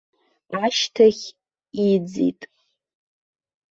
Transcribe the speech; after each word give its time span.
Ашьҭахь 0.65 1.25
иӡит. 1.89 2.41